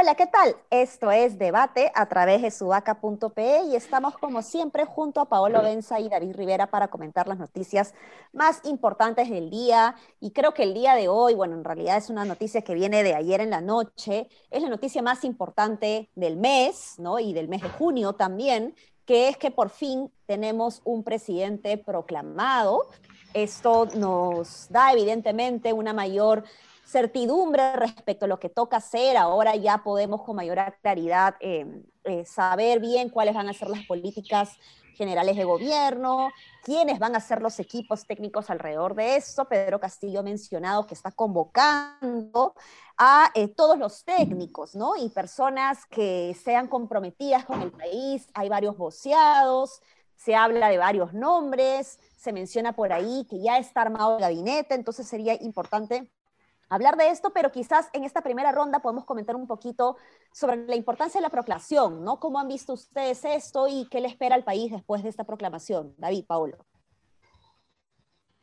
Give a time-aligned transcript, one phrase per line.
[0.00, 0.54] Hola, ¿qué tal?
[0.70, 5.98] Esto es Debate a través de sudaca.pe y estamos como siempre junto a Paolo Benza
[5.98, 7.94] y David Rivera para comentar las noticias
[8.32, 9.96] más importantes del día.
[10.20, 13.02] Y creo que el día de hoy, bueno, en realidad es una noticia que viene
[13.02, 17.18] de ayer en la noche, es la noticia más importante del mes, ¿no?
[17.18, 22.86] Y del mes de junio también, que es que por fin tenemos un presidente proclamado.
[23.34, 26.44] Esto nos da evidentemente una mayor
[26.88, 29.16] certidumbre respecto a lo que toca hacer.
[29.16, 31.66] Ahora ya podemos con mayor claridad eh,
[32.04, 34.56] eh, saber bien cuáles van a ser las políticas
[34.94, 36.30] generales de gobierno,
[36.64, 39.44] quiénes van a ser los equipos técnicos alrededor de eso.
[39.44, 42.54] Pedro Castillo ha mencionado que está convocando
[42.96, 44.96] a eh, todos los técnicos, ¿no?
[44.96, 48.28] Y personas que sean comprometidas con el país.
[48.34, 49.82] Hay varios voceados,
[50.16, 54.74] se habla de varios nombres, se menciona por ahí que ya está armado el gabinete,
[54.74, 56.10] entonces sería importante
[56.68, 59.96] hablar de esto, pero quizás en esta primera ronda podemos comentar un poquito
[60.32, 62.20] sobre la importancia de la proclamación, ¿no?
[62.20, 65.94] ¿Cómo han visto ustedes esto y qué le espera al país después de esta proclamación?
[65.98, 66.58] David, Paulo.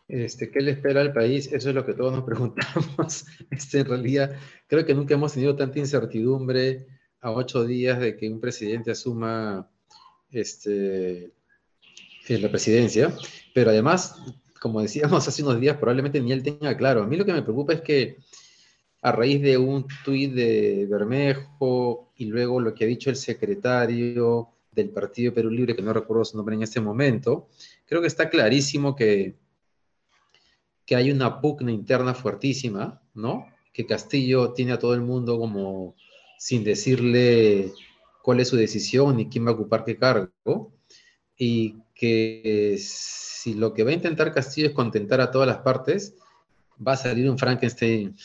[0.07, 1.51] Este, ¿Qué le espera al país?
[1.51, 3.25] Eso es lo que todos nos preguntamos.
[3.49, 4.35] Este, en realidad,
[4.67, 6.87] creo que nunca hemos tenido tanta incertidumbre
[7.21, 9.67] a ocho días de que un presidente asuma
[10.31, 11.31] este,
[12.27, 13.15] la presidencia,
[13.53, 14.15] pero además
[14.59, 17.03] como decíamos hace unos días, probablemente ni él tenga claro.
[17.03, 18.17] A mí lo que me preocupa es que
[19.01, 24.49] a raíz de un tuit de Bermejo y luego lo que ha dicho el secretario
[24.71, 27.47] del Partido Perú Libre, que no recuerdo su nombre en este momento,
[27.85, 29.35] creo que está clarísimo que,
[30.85, 33.45] que hay una pugna interna fuertísima, ¿no?
[33.71, 35.95] Que Castillo tiene a todo el mundo como
[36.37, 37.71] sin decirle
[38.21, 40.73] cuál es su decisión ni quién va a ocupar qué cargo,
[41.37, 46.15] y que si lo que va a intentar Castillo es contentar a todas las partes,
[46.85, 48.15] va a salir un Frankenstein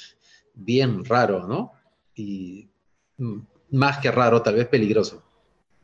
[0.55, 1.73] bien raro, ¿no?
[2.15, 2.69] Y
[3.71, 5.23] más que raro, tal vez peligroso.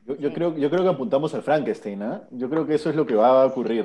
[0.06, 2.22] Yo, creo, yo creo que apuntamos al Frankenstein, ¿ah?
[2.30, 3.84] Yo creo que eso es lo que va a ocurrir.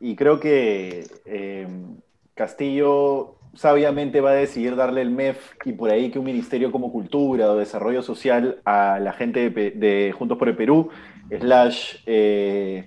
[0.00, 1.96] Y creo que em,
[2.34, 6.92] Castillo sabiamente va a decidir darle el MEF y por ahí que un ministerio como
[6.92, 10.90] Cultura o Desarrollo Social a la gente de, Juntos por el Perú,
[11.30, 12.84] slash eh,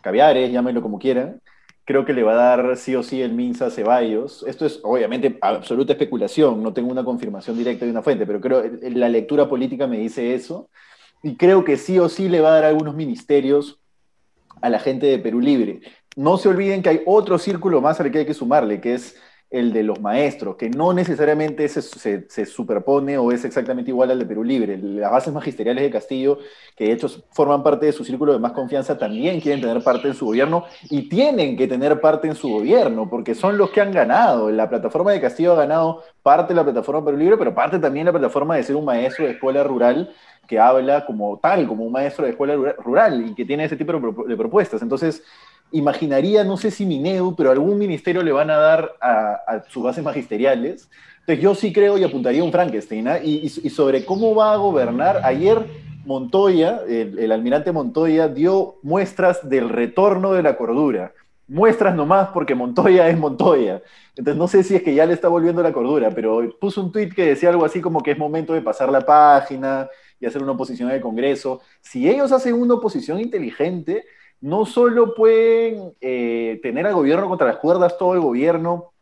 [0.00, 1.40] caviares, llámenlo como quieran,
[1.84, 4.44] creo que le va a dar sí o sí el Minsa Ceballos.
[4.46, 8.62] Esto es obviamente absoluta especulación, no tengo una confirmación directa de una fuente, pero creo
[8.82, 10.68] la lectura política me dice eso.
[11.22, 13.80] Y creo que sí o sí le va a dar algunos ministerios
[14.60, 15.80] a la gente de Perú Libre.
[16.14, 19.16] No se olviden que hay otro círculo más al que hay que sumarle, que es
[19.50, 24.18] el de los maestros, que no necesariamente se, se, superpone o es exactamente igual al
[24.18, 24.76] de Perú Libre.
[24.76, 26.38] Las bases magisteriales de Castillo,
[26.76, 30.08] que de hecho forman parte de su círculo de más confianza, también quieren tener parte
[30.08, 33.80] en su gobierno y tienen que tener parte en su gobierno, porque son los que
[33.80, 34.50] han ganado.
[34.50, 38.04] La plataforma de Castillo ha ganado parte de la plataforma Perú Libre, pero parte también
[38.04, 40.12] la plataforma de ser un maestro de escuela rural
[40.46, 43.92] que habla como tal, como un maestro de escuela rural y que tiene ese tipo
[43.92, 44.82] de propuestas.
[44.82, 45.22] Entonces,
[45.72, 50.02] imaginaría, no sé si Mineu, pero algún ministerio le van a dar a, sus bases
[50.02, 50.88] magisteriales.
[51.20, 53.08] Entonces yo sí creo y apuntaría un Frankenstein.
[53.08, 53.18] ¿ah?
[53.22, 55.66] Y, sobre cómo va a gobernar, ayer
[56.04, 61.12] Montoya, el, almirante Montoya, dio muestras del retorno de la cordura.
[61.46, 63.82] Muestras nomás porque Montoya es Montoya.
[64.16, 66.92] Entonces no sé si es que ya le está volviendo la cordura, pero puso un
[66.92, 69.88] tuit que decía algo así como que es momento de pasar la página
[70.20, 71.60] y hacer una oposición al Congreso.
[71.80, 74.04] Si ellos hacen una oposición inteligente,
[74.40, 78.92] no solo pueden eh, tener al gobierno contra las cuerdas todo el gobierno,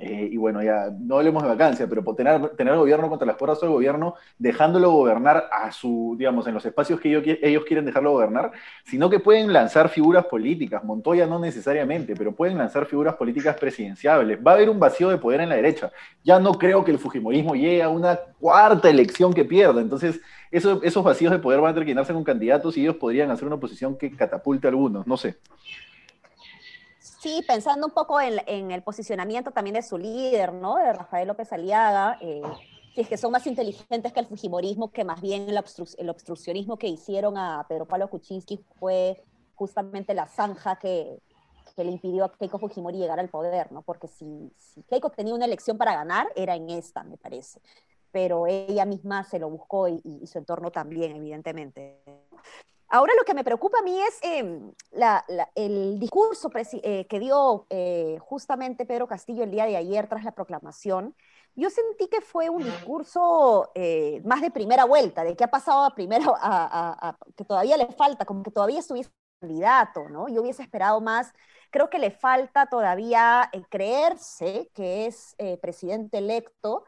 [0.00, 3.36] eh, y bueno, ya no hablemos de vacancia, pero tener, tener al gobierno contra las
[3.36, 7.64] cuerdas todo el gobierno, dejándolo gobernar a su, digamos, en los espacios que ellos, ellos,
[7.64, 8.52] quieren dejarlo gobernar,
[8.84, 14.38] sino que pueden lanzar figuras políticas, Montoya no necesariamente, pero pueden lanzar figuras políticas presidenciables.
[14.44, 15.90] Va a haber un vacío de poder en la derecha.
[16.22, 20.20] Ya no creo que el Fujimorismo llegue a una cuarta elección que pierda, entonces
[20.50, 23.46] esos vacíos de poder van a tener que llenarse con candidatos y ellos podrían hacer
[23.46, 25.38] una oposición que catapulte a algunos, no sé.
[26.98, 30.76] Sí, pensando un poco en, el posicionamiento también de su líder, ¿no?
[30.76, 32.42] De Rafael López Aliaga, eh,
[32.94, 35.58] si es que son más inteligentes que el Fujimorismo, que más bien el,
[36.08, 39.22] obstruccionismo que hicieron a Pedro Pablo Kuczynski fue
[39.54, 41.20] justamente la zanja que,
[41.76, 43.82] le impidió a Keiko Fujimori llegar al poder, ¿no?
[43.82, 44.50] Porque si
[44.88, 47.60] Keiko tenía una elección para ganar, era en esta, me parece
[48.18, 52.02] pero ella misma se lo buscó y, su entorno también, evidentemente.
[52.88, 54.72] Ahora lo que me preocupa a mí es em,
[55.54, 56.50] el discurso
[56.82, 61.14] eh, que dio eh, justamente Pedro Castillo el día de ayer tras la proclamación,
[61.54, 65.84] yo sentí que fue un discurso eh, más de primera vuelta, de que ha pasado
[65.84, 70.28] a primero, a, que todavía le falta, como que todavía estuviese candidato, ¿no?
[70.28, 71.32] Yo hubiese esperado más.
[71.70, 76.84] Creo que le falta todavía eh, creerse que es eh, presidente electo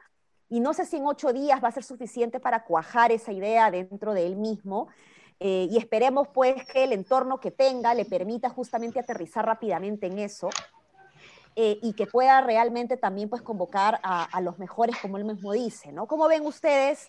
[0.50, 3.70] y no sé si en ocho días va a ser suficiente para cuajar esa idea
[3.70, 4.88] dentro de él mismo.
[5.38, 10.50] y esperemos pues que el entorno que tenga le permita justamente aterrizar rápidamente en eso
[11.56, 15.92] eh, y que pueda realmente también pues convocar a, los mejores, como él mismo dice,
[15.92, 16.06] ¿no?
[16.06, 17.08] ¿Cómo ven ustedes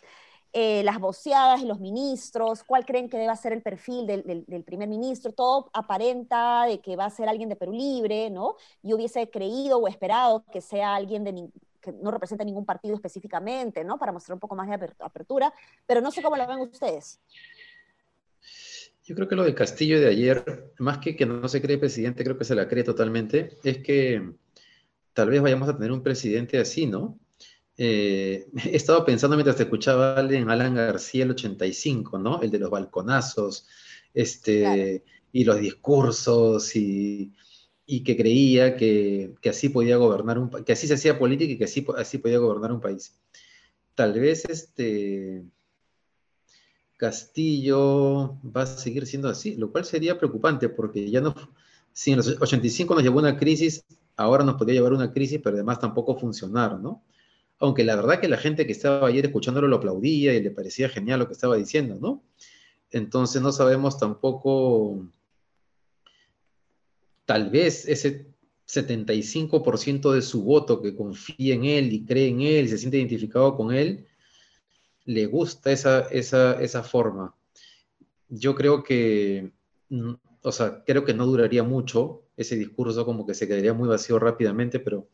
[0.51, 2.63] eh, las voceadas y los ministros?
[2.63, 5.31] ¿Cuál creen que debe ser el perfil del, primer ministro?
[5.31, 8.55] Todo aparenta de que va a ser alguien de Perú Libre, ¿no?
[8.81, 11.47] Yo hubiese creído o esperado que sea alguien de,
[11.81, 13.97] que no represente ningún partido específicamente, ¿no?
[13.97, 15.53] Para mostrar un poco más de apertura,
[15.85, 17.19] pero no sé cómo lo ven ustedes.
[19.03, 22.23] Yo creo que lo de Castillo de ayer, más que que no se cree presidente,
[22.23, 24.33] creo que se la cree totalmente, es que
[25.13, 27.19] tal vez vayamos a tener un presidente así, ¿no?
[27.77, 32.41] Eh, he estado pensando mientras te escuchaba en Alan García el 85, ¿no?
[32.41, 33.67] El de los balconazos,
[34.13, 37.33] este, y los discursos, y,
[37.99, 41.85] que creía que, así podía gobernar un que así se hacía política y que así,
[41.97, 43.13] así podía gobernar un país.
[43.93, 45.43] Tal vez este
[46.97, 51.35] Castillo va a seguir siendo así, lo cual sería preocupante porque ya no,
[51.93, 53.83] si en los 85 nos llevó una crisis,
[54.15, 57.03] ahora nos podría llevar una crisis, pero además tampoco funcionar, ¿no?
[57.59, 60.89] Aunque la verdad que la gente que estaba ayer escuchándolo lo aplaudía y le parecía
[60.89, 62.23] genial lo que estaba diciendo, ¿no?
[62.91, 65.05] Entonces no sabemos tampoco,
[67.31, 68.27] tal vez ese
[68.67, 72.97] 75% de su voto que confía en él y cree en él y se siente
[72.97, 74.05] identificado con él,
[75.05, 77.33] le gusta esa, esa, forma.
[78.27, 79.49] Yo creo que,
[79.87, 80.11] mm,
[80.41, 84.19] o sea, creo que no duraría mucho ese discurso, como que se quedaría muy vacío
[84.19, 85.07] rápidamente, pero,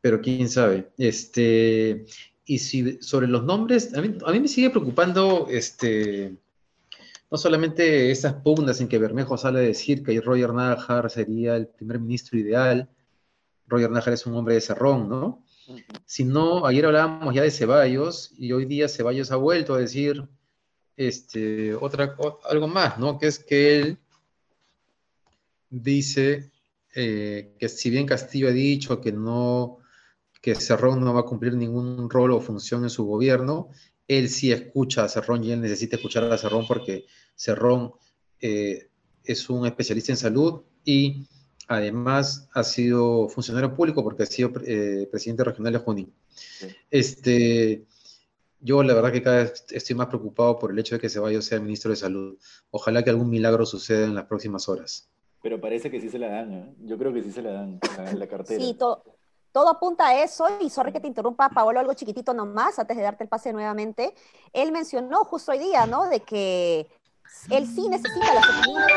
[0.00, 0.90] pero quién sabe.
[0.98, 2.06] Este,
[2.44, 6.38] y si sobre los nombres, a mí, me sigue preocupando este,
[7.30, 11.66] no solamente esas pugnas en que Bermejo sale a decir que Roger Najar sería el
[11.66, 12.88] primer ministro ideal.
[13.66, 15.44] Roger Najar es un hombre de cerrón, ¿no?
[16.04, 20.28] Si no, ayer hablábamos ya de Ceballos y hoy día Ceballos ha vuelto a decir
[20.96, 22.16] este, otra,
[22.48, 23.18] algo más, ¿no?
[23.18, 23.98] Que es que él
[25.70, 26.52] dice
[26.94, 29.78] eh, que si bien Castillo ha dicho que no,
[30.40, 33.70] que Cerrón no va a cumplir ningún rol o función en su gobierno,
[34.08, 37.92] él sí escucha a Cerrón y él necesita escuchar a Cerrón porque Cerrón
[38.40, 38.88] eh,
[39.24, 41.26] es un especialista en salud y
[41.68, 46.12] Además, ha sido funcionario público porque ha sido eh, presidente regional de Junín.
[46.90, 47.84] Este,
[48.60, 51.46] yo la verdad que cada vez estoy más preocupado por el hecho de que Ceballos
[51.46, 52.36] sea ministro de Salud.
[52.70, 55.08] Ojalá que algún milagro suceda en las próximas horas.
[55.42, 56.74] Pero parece que sí se la dan, ¿eh?
[56.80, 58.62] Yo creo que sí se la dan en la cartera.
[58.62, 58.76] Sí,
[59.54, 63.04] todo apunta a eso, y sorry que te interrumpa, Paolo, algo chiquitito nomás, antes de
[63.04, 64.12] darte el pase nuevamente.
[64.52, 66.08] Él mencionó justo hoy día, ¿no?
[66.08, 66.88] De que
[67.50, 68.96] él sí necesita las opiniones.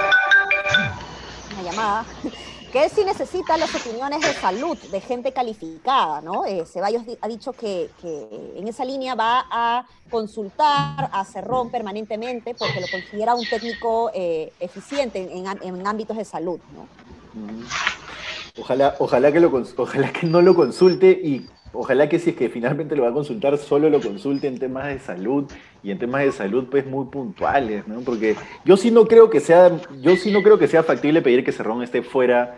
[1.54, 2.06] Una llamada
[2.71, 6.44] que él sí necesita las opiniones de salud de gente calificada, ¿no?
[6.45, 7.92] Eh, Ceballos ha dicho que,
[8.56, 14.51] en esa línea va a consultar a Cerrón permanentemente porque lo considera un técnico eh,
[14.59, 16.88] eficiente en, ámbitos de salud, ¿no?
[18.59, 22.50] Ojalá, ojalá, que lo, ojalá que no lo consulte y ojalá que si es que
[22.50, 25.45] finalmente lo va a consultar, solo lo consulte en temas de salud
[25.83, 28.00] y en temas de salud pues muy puntuales, ¿no?
[28.01, 29.71] Porque yo sí no creo que sea,
[30.02, 32.57] yo sí no creo que sea factible pedir que Cerrón esté fuera,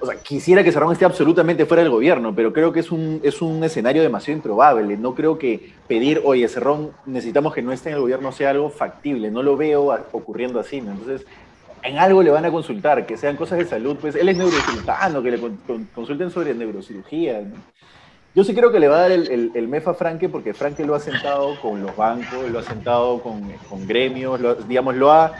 [0.00, 3.20] o sea, quisiera que Cerrón esté absolutamente fuera del gobierno, pero creo que es un,
[3.22, 4.96] es un escenario demasiado improbable.
[4.96, 8.68] No creo que pedir, oye, Cerrón, necesitamos que no esté en el gobierno sea algo
[8.68, 9.30] factible.
[9.30, 10.92] No lo veo ocurriendo así, ¿no?
[10.92, 11.26] Entonces,
[11.86, 15.22] en algo le van a consultar, que sean cosas de salud, pues él es neurocirujano,
[15.22, 15.40] que le
[15.94, 17.56] consulten sobre neurocirugía, ¿no?
[18.34, 20.84] Yo sí creo que le va a dar el, el, MEF a Franke porque Franke
[20.84, 24.38] lo ha sentado con los bancos, lo ha sentado con, con gremios,
[24.68, 25.32] digamos, lo ha,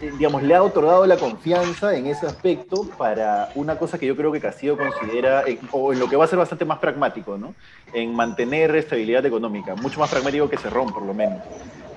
[0.00, 4.30] digamos, le ha otorgado la confianza en ese aspecto para una cosa que yo creo
[4.30, 7.56] que Castillo considera, o en lo que va a ser bastante más pragmático, ¿no?
[7.92, 11.40] En mantener estabilidad económica, mucho más pragmático que Cerrón, por lo menos.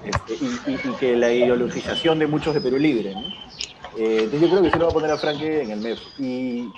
[0.06, 0.34] Este,
[0.68, 3.14] y, que la ideologización de muchos de Perú Libre.
[3.98, 6.00] Eh, entonces yo creo que sí lo va a poner a Franke en el MEF.
[6.20, 6.70] Y,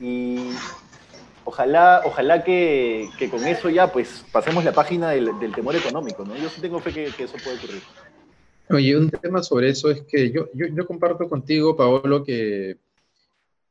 [0.00, 0.50] y
[1.44, 6.36] ojalá, ojalá que, con eso ya pues pasemos la página del, temor económico, ¿no?
[6.36, 7.82] Yo sí tengo fe que, eso puede ocurrir.
[8.68, 12.78] Oye, un tema sobre eso es que yo, yo, comparto contigo, Paolo, que,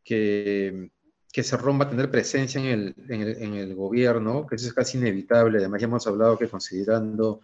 [0.03, 0.89] que,
[1.35, 4.97] que Cerrón va a tener presencia en el, en, el, gobierno, que eso es casi
[4.97, 5.57] inevitable.
[5.57, 7.41] Además, ya hemos hablado que considerando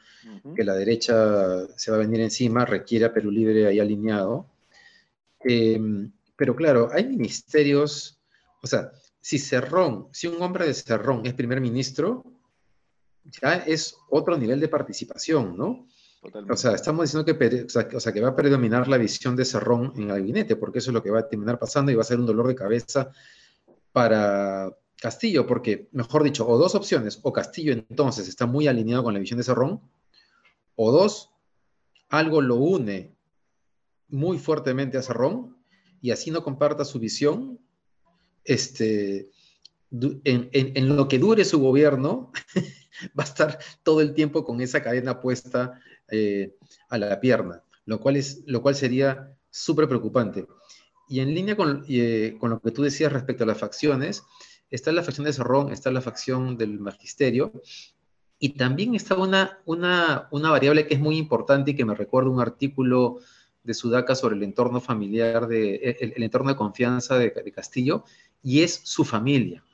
[0.56, 4.46] que la derecha se va a venir encima, requiere a Perú Libre ahí alineado.
[5.42, 8.18] Em, pero claro, hay ministerios,
[8.64, 12.24] o sea, si Cerrón, si un hombre de Cerrón es primer ministro,
[13.42, 15.86] ya es otro nivel de participación, ¿no?
[16.50, 19.92] O sea, estamos diciendo que, o sea, que va a predominar la visión de Cerrón
[19.98, 22.06] en el gabinete, porque eso es lo que va a terminar pasando y va a
[22.06, 23.12] ser un dolor de cabeza
[23.92, 29.14] para Castillo, porque, mejor dicho, o dos opciones, o Castillo entonces está muy alineado con
[29.14, 29.82] la visión de Cerrón,
[30.76, 31.32] o dos,
[32.10, 33.16] algo lo une
[34.10, 35.58] muy fuertemente a Cerrón
[36.02, 37.60] y así no comparta su visión,
[38.44, 39.30] este,
[39.92, 42.32] en, lo que dure su gobierno,
[43.18, 45.80] va a estar todo el tiempo con esa cadena puesta
[46.10, 46.56] eh,
[46.90, 50.48] a la pierna, lo cual, es, lo cual sería súper preocupante.
[51.12, 54.24] Y en línea con, eh, con, lo que tú decías respecto a las facciones,
[54.70, 57.52] está la facción de Cerrón, está la facción del magisterio,
[58.40, 62.30] y también está una, una, una variable que es muy importante y que me recuerda
[62.30, 63.20] un artículo
[63.62, 68.06] de Sudaca sobre el entorno familiar, de, el, entorno de confianza de, Castillo,
[68.42, 69.66] y es su familia,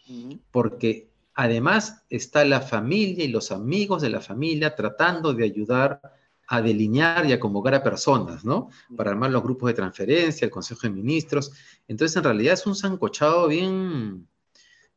[0.50, 6.01] porque además está la familia y los amigos de la familia tratando de ayudar
[6.48, 8.70] a delinear y a convocar a personas, ¿no?
[8.96, 11.51] Para armar los grupos de transferencia, el Consejo de Ministros.
[11.88, 14.27] Entonces, en realidad es un zancochado bien,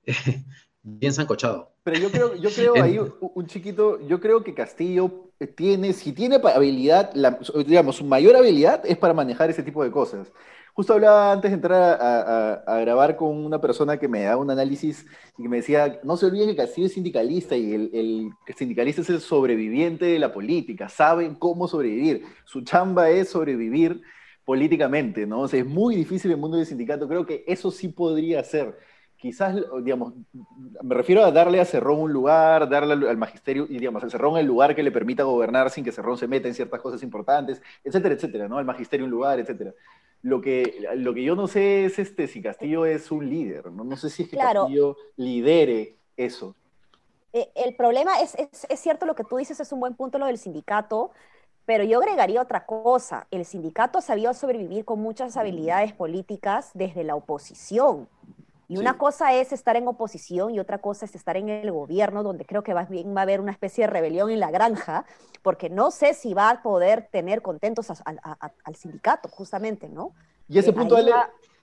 [0.82, 1.69] bien zancochado.
[1.82, 6.36] Pero yo creo, yo creo ahí un chiquito, yo creo que Castillo tiene, si tiene
[6.36, 7.12] habilidad,
[7.66, 10.30] digamos, su mayor habilidad es para manejar ese tipo de cosas.
[10.74, 15.06] Justo hablaba antes de entrar a, grabar con una persona que me da un análisis
[15.36, 19.00] y que me decía, no se olviden que Castillo es sindicalista y el, el sindicalista
[19.00, 22.24] es el sobreviviente de la política, saben cómo sobrevivir.
[22.44, 24.02] Su chamba es sobrevivir
[24.44, 25.40] políticamente, ¿no?
[25.42, 27.08] O sea, es muy difícil el mundo del sindicato.
[27.08, 28.76] Creo que eso sí podría ser
[29.20, 30.14] quizás, digamos,
[30.82, 34.38] me refiero a darle a Cerrón un lugar, darle al, magisterio, y digamos, a Cerrón
[34.38, 37.60] el lugar que le permita gobernar sin que Cerrón se meta en ciertas cosas importantes,
[37.84, 38.58] etcétera, etcétera, ¿no?
[38.58, 39.74] Al magisterio un lugar, etcétera.
[40.22, 43.84] Lo que, lo que yo no sé es este, si Castillo es un líder, ¿no?
[43.84, 46.56] No sé si es que Castillo lidere eso.
[47.32, 50.18] Eh, el problema es, es, es cierto lo que tú dices, es un buen punto
[50.18, 51.12] lo del sindicato,
[51.66, 53.26] pero yo agregaría otra cosa.
[53.30, 58.08] El sindicato ha sabido sobrevivir con muchas habilidades políticas desde la oposición.
[58.70, 62.22] Y una cosa es estar en oposición y otra cosa es estar en el gobierno,
[62.22, 65.06] donde creo que va, bien va a haber una especie de rebelión en la granja,
[65.42, 70.14] porque no sé si va a poder tener contentos al sindicato, justamente, ¿no?
[70.48, 70.96] Y ese eh, punto,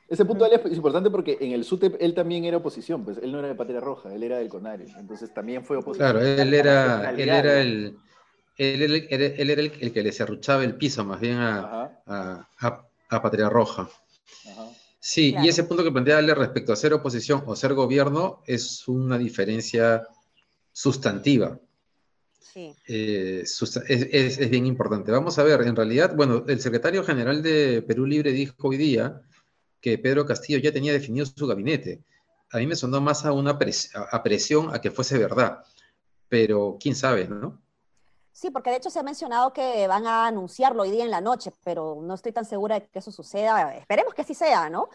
[0.09, 3.39] ese punto es importante porque en el SUTEP él también era oposición, pues él no
[3.39, 6.11] era de Patria Roja, él era del CONARE, entonces también fue oposición.
[6.11, 7.97] Claro, él era, él era el...
[8.57, 13.87] Él, era el, que le cerruchaba el piso más bien a, a Patria Roja.
[14.51, 14.66] Ajá.
[15.09, 19.17] Sí, y ese punto que plantea respecto a ser oposición o ser gobierno es una
[19.17, 20.05] diferencia
[20.73, 21.57] sustantiva.
[22.41, 22.75] Sí.
[22.89, 23.45] Eh,
[23.87, 25.13] es, bien importante.
[25.13, 29.21] Vamos a ver, en realidad, bueno, el secretario general de Perú Libre dijo hoy día
[29.79, 32.03] que Pedro Castillo ya tenía definido su gabinete.
[32.51, 33.57] A mí me sonó más a una
[34.11, 35.63] a presión a que fuese verdad,
[36.27, 37.61] pero quién sabe, ¿no?
[38.37, 41.21] Sí, porque de hecho se ha mencionado que van a anunciarlo hoy día en la
[41.21, 43.75] noche, pero no estoy tan segura de que eso suceda.
[43.75, 44.89] Esperemos que así sea, ¿no?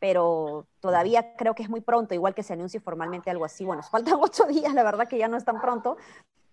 [0.00, 3.64] Pero todavía creo que es muy pronto, igual que se anuncie formalmente algo así.
[3.64, 5.96] Bueno, faltan ocho días, la verdad que ya no es tan pronto,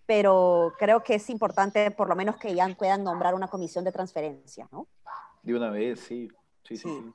[0.05, 3.91] pero creo que es importante por lo menos que ya puedan nombrar una comisión de
[3.91, 4.85] transferencia, ¿no?
[5.41, 6.27] De una vez, sí.
[6.63, 6.87] Sí, sí.
[6.87, 7.13] sí.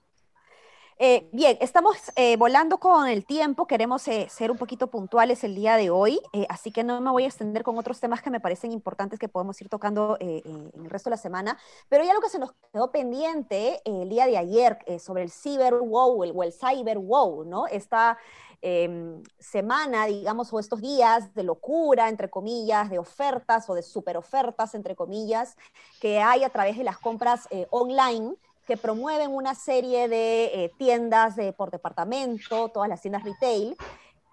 [1.03, 5.55] Eh, bien, estamos eh, volando con el tiempo, queremos eh, ser un poquito puntuales el
[5.55, 8.39] día de hoy, así que no me voy a extender con otros temas que me
[8.39, 12.21] parecen importantes que podemos ir tocando en el resto de la semana, pero hay algo
[12.21, 16.53] que se nos quedó pendiente el día de ayer sobre el cyber wow o el
[16.53, 17.67] cyber wow, ¿no?
[17.67, 18.19] Esta
[18.61, 24.19] em, semana, digamos, o estos días de locura, entre comillas, de ofertas o de super
[24.19, 25.57] ofertas, entre comillas,
[25.99, 28.37] que hay a través de las compras online
[28.67, 33.77] que promueven una serie de eh, tiendas de, por departamento, todas las tiendas retail,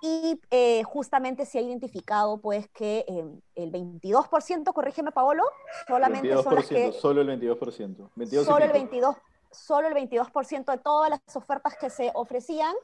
[0.01, 5.43] y eh, justamente se ha identificado pues que eh, el 22%, corrígeme Paolo,
[5.87, 6.91] solamente son las que...
[6.91, 8.09] Solo el 22%.
[8.15, 9.17] 22 solo el 22%.
[9.49, 12.75] Solo el 22% de todas las ofertas que se ofrecían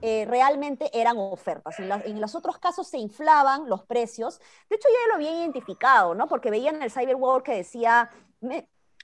[0.00, 1.78] realmente eran ofertas.
[1.80, 4.38] En, en, los otros casos se inflaban los precios.
[4.70, 6.28] De hecho, ya lo había identificado, ¿no?
[6.28, 8.08] Porque veían en el Cyberworld que decía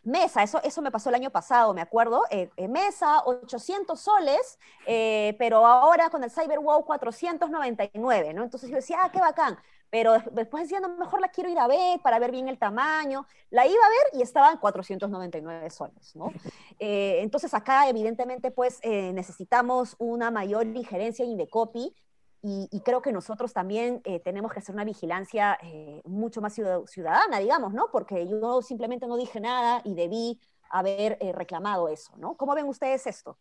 [0.03, 2.23] Mesa, eso, eso me pasó el año pasado, me acuerdo.
[2.31, 8.45] Eh, eh, mesa, 800 soles, eh, pero ahora con el CyberWow 499, ¿no?
[8.45, 9.59] Entonces yo decía, ah, qué bacán.
[9.91, 13.27] Pero después decía, no, mejor la quiero ir a ver para ver bien el tamaño.
[13.51, 16.31] La iba a ver y estaba en 499 soles, ¿no?
[16.79, 21.95] entonces acá, evidentemente, pues necesitamos una mayor injerencia en Indecopy
[22.41, 26.55] y, creo que nosotros también eh, tenemos que hacer una vigilancia eh, mucho más
[26.87, 27.89] ciudadana, digamos, ¿no?
[27.91, 30.39] Porque yo simplemente no dije nada y debí
[30.71, 32.37] haber eh, reclamado eso, ¿no?
[32.37, 33.37] ¿Cómo ven ustedes esto?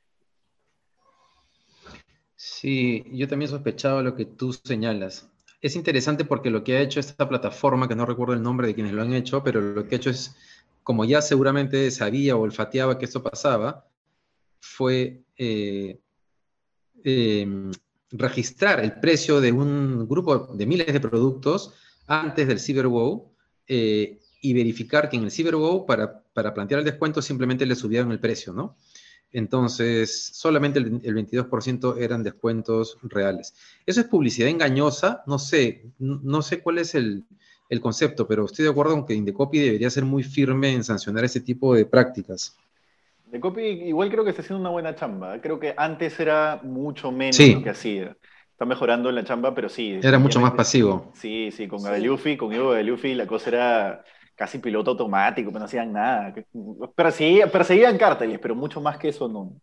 [2.36, 5.30] Sí, yo también sospechaba lo que tú señalas.
[5.62, 8.76] es interesante porque lo que ha hecho esta plataforma, que no recuerdo el nombre de
[8.76, 10.36] quienes lo han hecho, pero lo que ha hecho es,
[10.84, 13.88] como ya seguramente sabía o olfateaba que esto pasaba,
[14.60, 15.24] fue
[17.04, 17.72] em,
[18.12, 21.74] registrar el precio de un grupo de miles de productos
[22.08, 23.32] antes del CyberWow
[23.68, 28.12] eh, y verificar que en el CyberWow, para, para plantear el descuento, simplemente le subieron
[28.12, 28.78] el precio, ¿no?
[29.32, 33.54] Entonces, solamente el, 22% eran descuentos reales.
[33.86, 35.24] ¿Eso es publicidad engañosa?
[35.28, 37.26] No sé, no, sé cuál es el,
[37.82, 41.42] concepto, pero estoy de acuerdo con que Indecopy debería ser muy firme en sancionar ese
[41.42, 42.56] tipo de prácticas.
[43.28, 45.40] Indecopy igual creo que está haciendo una buena chamba.
[45.42, 48.18] Creo que antes era mucho menos lo que hacía.
[48.52, 50.00] Está mejorando en la chamba, pero sí.
[50.02, 51.12] Era mucho más pasivo.
[51.14, 54.04] Sí, sí, con Galufi, con Ivo Galufi la cosa era
[54.36, 56.34] casi piloto automático, pero no hacían nada.
[56.96, 59.60] Perseguían, perseguían cárteles, pero mucho más que eso no.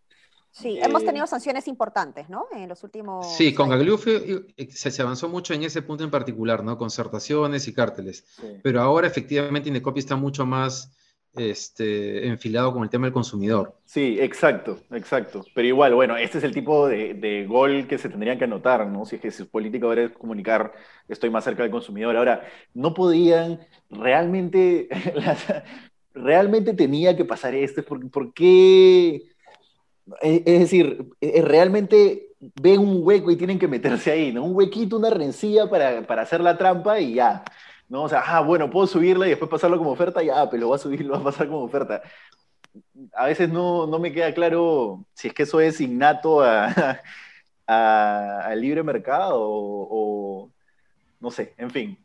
[0.50, 2.47] Sí, hemos eh, tenido sanciones importantes, ¿no?
[2.54, 3.35] En los últimos.
[3.35, 6.78] Sí, con Gagliuffi eh, se, avanzó mucho en ese punto en particular, ¿no?
[6.78, 8.25] Concertaciones y cárteles.
[8.62, 10.97] Pero ahora efectivamente Indecopy está mucho más
[11.36, 13.76] este, enfilado con el tema del consumidor.
[13.84, 15.44] Sí, exacto, exacto.
[15.54, 19.04] Pero igual, bueno, este es el tipo de, gol que se tendrían que anotar, ¿no?
[19.04, 20.72] Si es que su política ahora es comunicar,
[21.08, 22.16] estoy más cerca del consumidor.
[22.16, 23.60] Ahora, no podían
[23.90, 24.88] realmente,
[26.14, 29.22] realmente tenía que pasar esto, ¿por, por qué?
[30.22, 32.28] E, es decir, e, realmente
[32.60, 34.44] ven un hueco y tienen que meterse ahí, ¿no?
[34.44, 37.44] Un huequito, una rencilla para, para hacer la trampa y ya.
[37.94, 38.02] ¿No?
[38.04, 40.76] O sea, ah, bueno, puedo subirla y después pasarlo como oferta, ya, pero lo voy
[40.76, 42.02] a subir, lo va a pasar como oferta.
[43.14, 46.42] A veces no, no me queda claro si es que eso es innato
[47.66, 50.50] al libre mercado o,
[51.20, 52.03] no sé, en fin.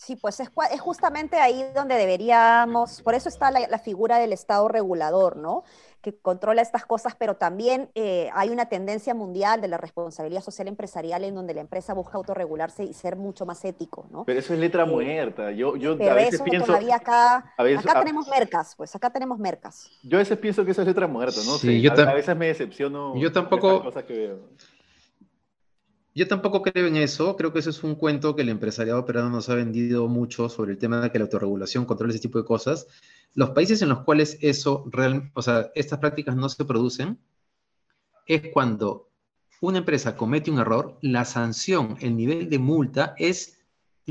[0.00, 4.32] Sí, pues es, es, justamente ahí donde deberíamos, por eso está la, la, figura del
[4.32, 5.62] Estado regulador, ¿no?
[6.02, 10.68] que controla estas cosas, pero también eh, hay una tendencia mundial de la responsabilidad social
[10.68, 14.24] empresarial en donde la empresa busca autorregularse y ser mucho más ético, ¿no?
[14.24, 15.50] Pero eso es letra eh, muerta.
[15.50, 16.66] Yo, yo a veces pienso...
[16.66, 19.90] Todavía acá, acá tenemos mercas, pues acá tenemos mercas.
[20.02, 21.58] Yo a veces pienso que eso es letra muerta, ¿no?
[21.58, 23.14] Sí, yo a, veces me decepciono.
[23.16, 23.82] Yo tampoco...
[23.82, 24.38] Cosas que veo.
[26.20, 29.30] Yo tampoco creo en eso, creo que eso es un cuento que el empresariado peruano
[29.30, 32.44] nos ha vendido mucho sobre el tema de que la autorregulación controla ese tipo de
[32.44, 32.88] cosas.
[33.32, 37.18] Los países en los cuales eso, real, o sea, estas prácticas no se producen,
[38.26, 39.08] es cuando
[39.62, 43.58] una empresa comete un error, la sanción, el nivel de multa es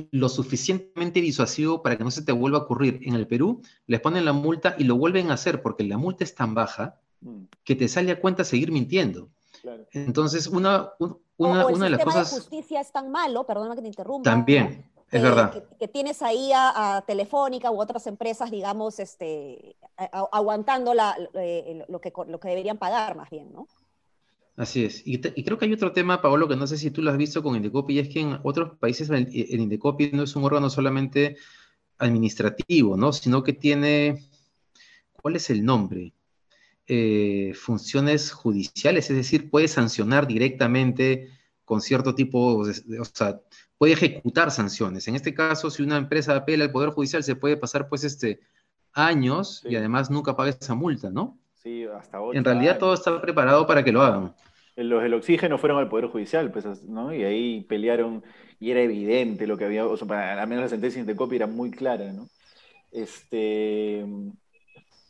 [0.10, 3.02] lo suficientemente disuasivo para que no se te vuelva a ocurrir.
[3.04, 6.24] En el Perú les ponen la multa y lo vuelven a hacer porque la multa
[6.24, 7.44] es tan baja mm.
[7.64, 9.30] que te sale a cuenta seguir mintiendo.
[9.92, 10.92] Entonces, una,
[11.38, 12.32] una, una de las cosas...
[12.32, 14.30] de justicia es tan malo, perdóname que te interrumpa.
[14.30, 14.86] También.
[15.12, 15.64] Es verdad.
[15.80, 19.76] Que, tienes ahí a, Telefónica u otras empresas, digamos, este,
[20.12, 23.68] aguantando la, eh, lo, que, lo que deberían pagar más bien, ¿no?
[24.56, 25.02] Así es.
[25.06, 27.42] Y, creo que hay otro tema, Paolo, que no sé si tú lo has visto
[27.42, 30.70] con Indecopi, y es que en otros países el, el Indecopi no es un órgano
[30.70, 31.38] solamente
[31.98, 33.14] administrativo, ¿no?
[33.14, 34.28] Sino que tiene,
[35.22, 36.14] ¿cuál es el nombre?
[36.92, 41.30] Eh, funciones judiciales, es decir, puede sancionar directamente
[41.64, 43.40] con cierto tipo, de, o sea,
[43.78, 45.08] puede ejecutar sanciones.
[45.08, 48.40] En este caso, si una empresa apela al Poder Judicial, se puede pasar pues este
[48.94, 51.38] años y además nunca paga esa multa, ¿no?
[51.62, 52.40] Sí, hasta ahora.
[52.40, 54.34] En realidad todo está preparado para que lo hagan.
[54.76, 57.14] Los del oxígeno fueron al Poder Judicial, pues, ¿no?
[57.14, 58.24] Y ahí pelearon
[58.60, 61.36] y era evidente lo que había, o sea, para, al menos la sentencia de copia
[61.36, 62.28] era muy clara, ¿no?
[62.92, 64.04] Este,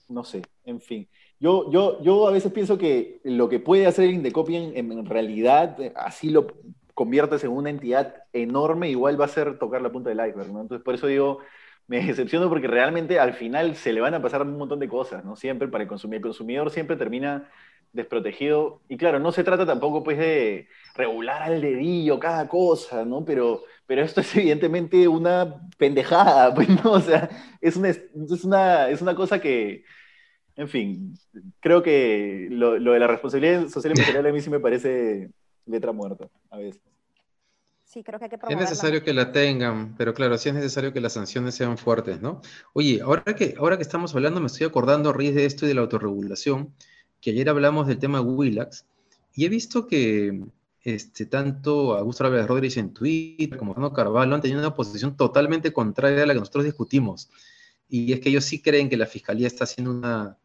[0.10, 1.08] no sé, en fin.
[1.40, 5.06] Yo, yo, yo a veces pienso que lo que puede hacer el Indecopy en, en
[5.06, 6.48] realidad, así lo
[6.94, 10.62] conviertes en una entidad enorme, igual va a ser tocar la punta del iceberg, ¿no?
[10.62, 11.40] Entonces, por eso digo,
[11.88, 15.24] me decepciono porque realmente al final se le van a pasar un montón de cosas,
[15.24, 15.36] ¿no?
[15.38, 16.20] Siempre para el consumidor.
[16.20, 17.50] El consumidor siempre termina
[17.94, 18.82] desprotegido.
[18.90, 23.24] Y claro, no se trata tampoco pues de regular al dedillo cada cosa, ¿no?
[23.26, 26.92] Pero, pero esto es evidentemente una pendejada, pues, ¿no?
[26.94, 27.30] O sea,
[27.62, 29.84] es una, es una, es una cosa que,
[30.60, 31.18] en fin,
[31.62, 35.30] creo que lo, lo de la responsabilidad social empresarial a mí sí me parece
[35.66, 36.82] letra muerta a veces.
[37.86, 40.94] Sí, creo que hay que Es necesario que la tengan, pero claro, sí es necesario
[40.94, 42.42] que las sanciones sean fuertes, ¿no?
[42.74, 45.70] Oye, ahora que, ahora que estamos hablando, me estoy acordando a raíz de esto y
[45.70, 46.72] de la autorregulación,
[47.22, 48.86] que ayer hablamos del tema de Willax,
[49.34, 50.44] y he visto que
[50.84, 55.72] este, tanto Augusto Álvarez Rodríguez en Twitter como Fernando Carvalho han tenido una posición totalmente
[55.74, 57.30] contraria a la que nosotros discutimos.
[57.88, 60.38] Y es que ellos sí creen que la fiscalía está haciendo una,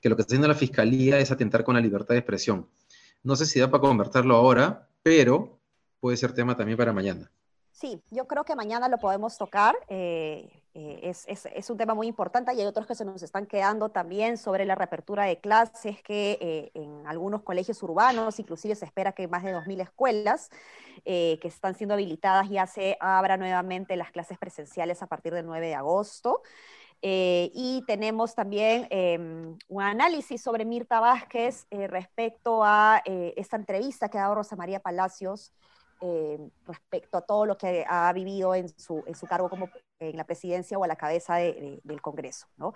[0.00, 2.68] que lo que está haciendo la fiscalía es atentar con la libertad de expresión.
[3.22, 5.58] No sé si da para convertirlo ahora, pero
[6.00, 7.30] puede ser tema también para mañana.
[7.78, 9.76] Sí, yo creo que mañana lo podemos tocar.
[9.86, 13.22] Eh, eh, es, es, es, un tema muy importante y hay otros que se nos
[13.22, 18.74] están quedando también sobre la reapertura de clases que eh, en algunos colegios urbanos, inclusive
[18.74, 20.50] se espera que más de 2.000 escuelas
[21.04, 25.68] que están siendo habilitadas ya se abra nuevamente las clases presenciales a partir del 9
[25.68, 26.42] de agosto.
[27.00, 34.22] Y tenemos también em, un análisis sobre Mirta Vázquez respecto a esta entrevista que ha
[34.22, 35.52] dado Rosa María Palacios
[36.00, 40.16] eh, respecto a todo lo que ha vivido en su, en su cargo como en
[40.16, 42.46] la presidencia o a la cabeza de, del Congreso.
[42.56, 42.72] ¿no?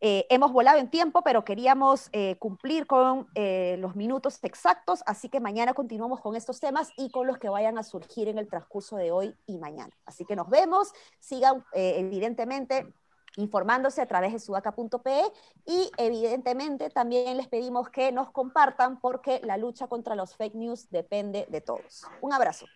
[0.00, 5.40] Eh, hemos volado en tiempo, pero queríamos eh, cumplir con los minutos exactos, así que
[5.40, 8.96] mañana continuamos con estos temas y con los que vayan a surgir en el transcurso
[8.96, 9.92] de hoy y mañana.
[10.06, 12.94] Así que nos vemos, sigan evidentemente
[13.36, 15.22] informándose a través de sudaca.pe
[15.66, 20.90] y evidentemente también les pedimos que nos compartan porque la lucha contra los fake news
[20.90, 22.04] depende de todos.
[22.20, 22.66] Un abrazo.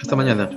[0.00, 0.50] Hasta mañana.